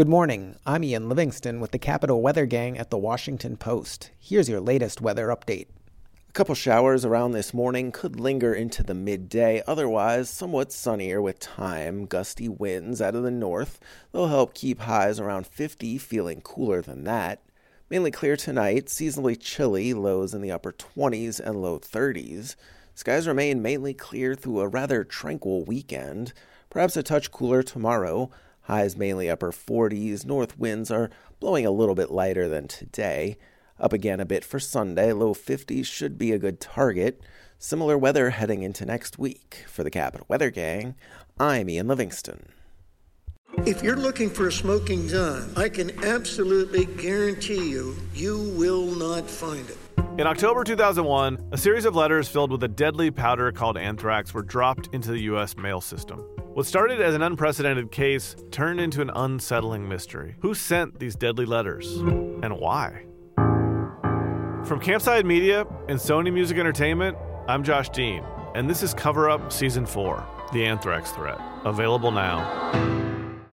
Good 0.00 0.08
morning. 0.08 0.56
I'm 0.64 0.82
Ian 0.82 1.10
Livingston 1.10 1.60
with 1.60 1.72
the 1.72 1.78
Capital 1.78 2.22
Weather 2.22 2.46
Gang 2.46 2.78
at 2.78 2.88
the 2.88 2.96
Washington 2.96 3.58
Post. 3.58 4.10
Here's 4.18 4.48
your 4.48 4.58
latest 4.58 5.02
weather 5.02 5.26
update. 5.26 5.66
A 6.26 6.32
couple 6.32 6.54
showers 6.54 7.04
around 7.04 7.32
this 7.32 7.52
morning 7.52 7.92
could 7.92 8.18
linger 8.18 8.54
into 8.54 8.82
the 8.82 8.94
midday, 8.94 9.62
otherwise, 9.66 10.30
somewhat 10.30 10.72
sunnier 10.72 11.20
with 11.20 11.38
time. 11.38 12.06
Gusty 12.06 12.48
winds 12.48 13.02
out 13.02 13.14
of 13.14 13.24
the 13.24 13.30
north. 13.30 13.78
They'll 14.10 14.28
help 14.28 14.54
keep 14.54 14.80
highs 14.80 15.20
around 15.20 15.46
50, 15.46 15.98
feeling 15.98 16.40
cooler 16.40 16.80
than 16.80 17.04
that. 17.04 17.42
Mainly 17.90 18.10
clear 18.10 18.38
tonight, 18.38 18.86
seasonally 18.86 19.38
chilly, 19.38 19.92
lows 19.92 20.32
in 20.32 20.40
the 20.40 20.50
upper 20.50 20.72
20s 20.72 21.38
and 21.40 21.60
low 21.60 21.78
30s. 21.78 22.56
Skies 22.94 23.28
remain 23.28 23.60
mainly 23.60 23.92
clear 23.92 24.34
through 24.34 24.60
a 24.60 24.68
rather 24.68 25.04
tranquil 25.04 25.62
weekend, 25.62 26.32
perhaps 26.70 26.96
a 26.96 27.02
touch 27.02 27.30
cooler 27.30 27.62
tomorrow. 27.62 28.30
Highs 28.70 28.96
mainly 28.96 29.28
upper 29.28 29.50
40s. 29.50 30.24
North 30.24 30.56
winds 30.56 30.92
are 30.92 31.10
blowing 31.40 31.66
a 31.66 31.72
little 31.72 31.96
bit 31.96 32.08
lighter 32.08 32.48
than 32.48 32.68
today. 32.68 33.36
Up 33.80 33.92
again 33.92 34.20
a 34.20 34.24
bit 34.24 34.44
for 34.44 34.60
Sunday. 34.60 35.12
Low 35.12 35.34
50s 35.34 35.86
should 35.86 36.16
be 36.16 36.30
a 36.30 36.38
good 36.38 36.60
target. 36.60 37.20
Similar 37.58 37.98
weather 37.98 38.30
heading 38.30 38.62
into 38.62 38.86
next 38.86 39.18
week. 39.18 39.64
For 39.66 39.82
the 39.82 39.90
Capital 39.90 40.24
Weather 40.28 40.50
Gang, 40.50 40.94
I'm 41.36 41.68
Ian 41.68 41.88
Livingston. 41.88 42.52
If 43.66 43.82
you're 43.82 43.96
looking 43.96 44.30
for 44.30 44.46
a 44.46 44.52
smoking 44.52 45.08
gun, 45.08 45.52
I 45.56 45.68
can 45.68 46.04
absolutely 46.04 46.84
guarantee 46.84 47.70
you, 47.70 47.96
you 48.14 48.54
will 48.56 48.86
not 48.86 49.28
find 49.28 49.68
it. 49.68 49.78
In 50.16 50.28
October 50.28 50.62
2001, 50.62 51.48
a 51.50 51.58
series 51.58 51.86
of 51.86 51.96
letters 51.96 52.28
filled 52.28 52.52
with 52.52 52.62
a 52.62 52.68
deadly 52.68 53.10
powder 53.10 53.50
called 53.50 53.76
anthrax 53.76 54.32
were 54.32 54.42
dropped 54.42 54.88
into 54.92 55.10
the 55.10 55.22
U.S. 55.22 55.56
mail 55.56 55.80
system. 55.80 56.24
What 56.52 56.66
started 56.66 57.00
as 57.00 57.14
an 57.14 57.22
unprecedented 57.22 57.92
case 57.92 58.34
turned 58.50 58.80
into 58.80 59.00
an 59.00 59.10
unsettling 59.14 59.88
mystery. 59.88 60.34
Who 60.40 60.52
sent 60.52 60.98
these 60.98 61.14
deadly 61.14 61.46
letters? 61.46 61.96
And 61.96 62.58
why? 62.58 63.04
From 64.64 64.80
Campside 64.80 65.24
Media 65.24 65.64
and 65.88 65.96
Sony 65.96 66.32
Music 66.32 66.58
Entertainment, 66.58 67.16
I'm 67.46 67.62
Josh 67.62 67.88
Dean, 67.90 68.24
and 68.56 68.68
this 68.68 68.82
is 68.82 68.92
Cover 68.92 69.30
Up 69.30 69.52
Season 69.52 69.86
4 69.86 70.26
The 70.52 70.66
Anthrax 70.66 71.12
Threat. 71.12 71.38
Available 71.64 72.10
now. 72.10 73.09